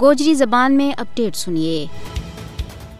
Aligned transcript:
گوجری 0.00 0.34
زبان 0.34 0.76
میں 0.76 0.92
اپڈیٹ 0.96 1.36
سنیے۔ 1.36 1.86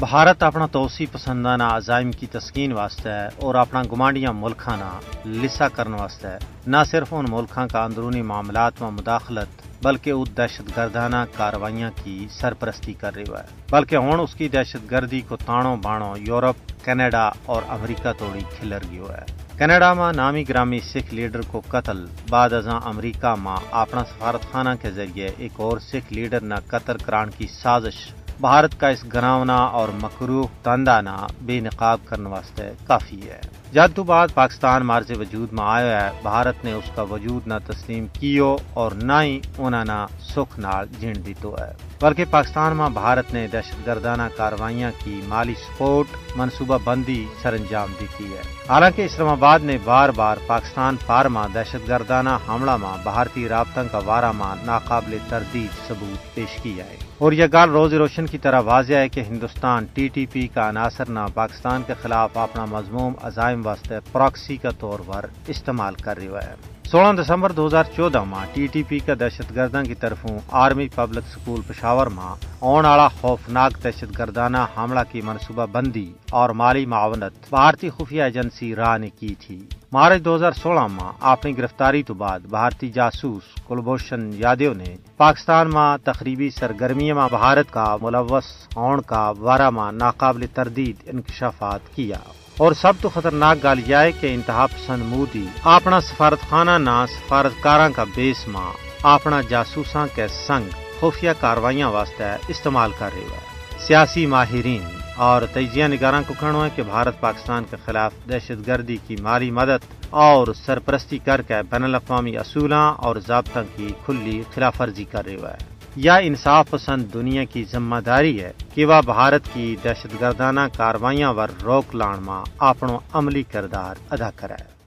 بھارت 0.00 0.42
اپنا 0.42 0.66
توسیع 0.66 1.06
پسندانہ 1.12 1.62
عزائم 1.62 2.12
کی 2.12 2.26
تسکین 2.26 2.72
واسطے 2.72 3.10
ہے 3.10 3.28
اور 3.36 3.54
اپنا 3.54 3.82
گمانڈیاں 3.92 4.32
ملکانہ 4.32 5.28
لسا 5.28 5.68
کرنے 5.68 5.96
واسطے 6.00 6.28
ہے 6.28 6.38
نہ 6.66 6.76
صرف 6.90 7.06
ان 7.10 7.24
ملکوں 7.28 7.68
کا 7.72 7.84
اندرونی 7.84 8.22
معاملات 8.22 8.82
میں 8.82 8.90
مداخلت، 8.90 9.82
بلکہ 9.82 10.10
اس 10.10 10.36
دہشت 10.36 10.76
گردانہ 10.76 11.24
کاروائیاں 11.36 11.90
کی 12.04 12.26
سرپرستی 12.30 12.92
کر 12.92 13.14
رہی 13.14 13.22
ہے۔ 13.22 13.46
بلکہ 13.70 13.96
ہوں 13.96 14.12
اس 14.12 14.34
کی 14.34 14.48
دہشت 14.48 14.90
گردی 14.90 15.20
کو 15.20 15.36
تانوں 15.36 15.76
بانوں 15.76 16.14
یورپ، 16.18 16.84
کینیڈا 16.84 17.30
اور 17.46 17.62
امریکہ 17.68 18.12
توڑی 18.18 18.40
کھلر 18.58 18.78
گیا 18.90 19.12
ہے۔ 19.12 19.39
کینیڈا 19.60 19.92
میں 19.94 20.12
نامی 20.12 20.44
گرامی 20.48 20.78
سکھ 20.80 21.12
لیڈر 21.14 21.40
کو 21.46 21.60
قتل، 21.68 21.98
بعد 22.30 22.52
ازاں 22.52 22.80
امریکہ 22.84 23.34
میں 23.40 23.56
اپنا 23.70 24.04
سفارت 24.04 24.52
خانہ 24.52 24.68
کے 24.82 24.90
ذریعے 24.90 25.28
ایک 25.38 25.52
اور 25.56 25.78
سکھ 25.78 26.12
لیڈر 26.12 26.40
نہ 26.40 26.54
قتل 26.66 26.98
کران 26.98 27.30
کی 27.30 27.46
سازش، 27.46 27.98
بھارت 28.40 28.80
کا 28.80 28.88
اس 28.88 29.04
گناونا 29.14 29.56
اور 29.56 29.88
مکروح 30.02 30.46
تاندانہ 30.62 31.16
بے 31.42 31.60
نقاب 31.60 31.98
کرنے 32.04 32.28
واسطے 32.28 32.70
کافی 32.86 33.20
ہے۔ 33.30 33.40
جد 33.72 33.96
تو 33.96 34.02
بعد 34.02 34.28
پاکستان 34.34 34.86
مارز 34.86 35.10
وجود 35.10 35.52
میں 35.52 35.64
آیا 35.64 36.06
ہے۔ 36.06 36.10
بھارت 36.22 36.64
نے 36.64 36.72
اس 36.72 36.90
کا 36.94 37.02
وجود 37.02 37.46
نہ 37.46 37.54
تسلیم 37.66 38.06
کیو 38.12 38.56
اور 38.74 38.92
نہ 38.92 39.12
ہی 39.22 39.40
انہوں 39.58 39.84
نے 39.84 40.24
سکھ 40.28 40.60
نال 40.60 40.86
جین 41.00 41.26
دیتو 41.26 41.56
ہے۔ 41.58 41.72
بلکہ 42.02 42.24
پاکستان 42.30 42.76
میں 42.76 42.88
بھارت 42.88 43.34
نے 43.34 43.46
دہشت 43.46 43.86
گردانہ 43.86 44.22
کاروائیاں 44.36 44.90
کی 45.04 45.20
مالی 45.28 45.54
سپورٹ، 45.54 46.06
منصوبہ 46.36 46.78
بندی 46.84 47.26
سر 47.42 47.52
انجام 47.52 47.88
دیتی 48.00 48.24
ہے۔ 48.24 48.40
حالانکہ 48.68 49.02
اسلام 49.02 49.28
آباد 49.28 49.58
نے 49.62 49.78
بار 49.84 50.08
بار 50.08 50.36
پاکستان 50.46 50.96
پار 51.06 51.24
ماں 51.24 51.48
دہشت 51.54 51.88
گردانہ 51.88 52.38
حملہ 52.48 52.76
ماں 52.76 52.96
بھارتی 53.02 53.48
رابطہ 53.48 53.80
کا 53.92 53.98
وارہ 53.98 54.32
ماں 54.32 54.56
ناقابل 54.64 55.18
تردید 55.28 55.88
ثبوت 55.88 56.34
پیش 56.34 56.62
کیا 56.62 56.84
ہے۔ 56.84 56.96
اور 57.18 57.32
یہ 57.32 57.46
گال 57.52 57.70
روز 57.70 57.94
روشن 57.94 58.26
کی 58.26 58.38
طرح 58.38 58.60
واضح 58.60 58.92
ہے 58.92 59.08
کہ 59.08 59.20
ہندوستان 59.20 59.86
ٹی 59.94 60.08
ٹی 60.08 60.26
پی 60.26 60.46
کا 60.46 60.68
عناصر 60.68 61.10
نہ 61.10 61.20
پاکستان 61.34 61.82
کے 61.86 61.94
خلاف 62.02 62.38
اپنا 62.38 62.64
مضموم 62.64 63.12
عزائم 63.22 63.59
واسطے 63.64 63.94
پراکسی 64.12 64.56
کا 64.56 64.70
طور 64.70 64.98
پر 65.06 65.26
استعمال 65.46 65.94
کر 65.94 66.18
رہا 66.18 66.44
ہے۔ 66.44 66.54
سولہ 66.90 67.22
دسمبر 67.22 67.52
دو 67.52 67.66
ہزار 67.66 67.84
چودہ 67.96 68.22
ماں 68.22 68.44
ٹی 68.52 68.66
ٹی 68.66 68.82
پی 68.82 68.98
کا 68.98 69.14
دہشت 69.20 69.54
گردوں 69.56 69.82
کی 69.82 69.94
طرفوں 69.94 70.38
آرمی 70.50 70.88
پبلک 70.94 71.24
سکول 71.34 71.60
پشاور 71.66 72.06
ماں 72.06 72.34
آن 72.60 72.84
والا 72.84 73.08
خوفناک 73.08 73.84
دہشت 73.84 74.18
گردانہ 74.18 74.64
حملہ 74.76 75.00
کی 75.12 75.20
منصوبہ 75.20 75.66
بندی 75.66 76.12
اور 76.30 76.50
مالی 76.50 76.86
معاونت 76.86 77.32
بھارتی 77.50 77.90
خفیہ 77.90 78.22
ایجنسی 78.22 78.74
راہ 78.74 78.96
نے 78.98 79.10
کی 79.10 79.34
تھی۔ 79.34 79.58
مارچ 79.92 80.24
دو 80.24 80.36
ہزار 80.36 80.52
سولہ 80.52 80.86
میں 80.86 81.12
اپنی 81.20 81.56
گرفتاری 81.58 82.02
تو 82.02 82.14
بعد 82.14 82.40
بھارتی 82.40 82.90
جاسوس 82.90 83.54
کلبھوشن 83.68 84.30
یادو 84.34 84.72
نے 84.72 84.96
پاکستان 85.16 85.70
میں 85.70 85.96
تقریبی 86.04 86.50
سرگرمی 86.50 87.12
میں 87.12 87.28
بھارت 87.30 87.70
کا 87.70 87.96
ملوث 88.02 88.50
ہون 88.76 89.00
کا 89.00 89.32
وارہ 89.38 89.70
ماں 89.70 89.92
ناقابل 89.92 90.46
تردید 90.54 90.96
انکشافات 91.06 91.80
کیا۔ 91.94 92.18
اور 92.60 92.72
سب 92.72 92.92
تو 93.00 93.08
خطرناک 93.08 93.62
گال 93.62 93.78
یہ 93.86 93.96
ہے 93.96 94.12
کہ 94.12 94.34
انتہا 94.34 94.66
پسند 94.66 95.02
مودی، 95.02 95.46
اپنا 95.64 96.00
سفارت 96.00 96.40
خانہ 96.50 96.70
نہ 96.70 97.04
سفارت 97.08 97.52
کاراں 97.60 97.88
کا 97.96 98.04
بیس 98.04 98.48
ماں 98.48 98.72
اپنا 99.02 99.40
جاسوساں 99.40 100.06
کے 100.14 100.26
سنگ 100.28 100.68
خفیہ 101.00 101.30
کاروائیاں 101.40 101.90
واسطے 101.90 102.24
استعمال 102.48 102.90
کر 102.98 103.10
رہی 103.14 103.24
ہے۔ 103.24 103.78
سیاسی 103.86 104.26
ماہرین 104.26 104.84
اور 105.16 105.42
تجزیہ 105.52 105.84
نگاراں 105.84 106.22
کو 106.28 106.34
کہنا 106.40 106.64
ہے 106.64 106.70
کہ 106.74 106.82
بھارت 106.82 107.20
پاکستان 107.20 107.64
کے 107.70 107.76
خلاف 107.84 108.12
دہشت 108.28 108.66
گردی 108.66 108.96
کی 109.06 109.16
مالی 109.16 109.50
مدد 109.50 109.88
اور 110.10 110.46
سرپرستی 110.66 111.18
کر 111.18 111.42
کے 111.42 111.62
بین 111.70 111.84
الاقوامی 111.84 112.36
اصولوں 112.36 112.86
اور 112.96 113.16
ضابطوں 113.26 113.62
کی 113.76 113.92
کھلی 114.04 114.42
خلاف 114.54 114.80
ورزی 114.80 115.04
کر 115.04 115.26
رہا 115.26 115.50
ہے۔ 115.50 115.69
یا 115.96 116.16
انصاف 116.16 116.70
پسند 116.70 117.04
دنیا 117.14 117.44
کی 117.44 117.64
ذمہ 117.72 117.96
داری 117.96 118.42
ہے 118.42 118.52
کہ 118.74 118.84
وہ 118.86 119.02
بھارت 119.04 119.42
کی 119.52 119.76
دہشت 119.84 120.20
گردانہ 120.20 120.60
کاروائیاں 120.76 121.32
ور 121.32 121.48
روک 121.62 121.94
لانما 121.94 122.42
اپنو 122.58 122.98
عملی 123.12 123.42
کردار 123.42 123.94
ادا 124.10 124.30
کرے۔ 124.30 124.79